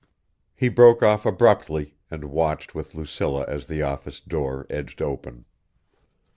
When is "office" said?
3.83-4.19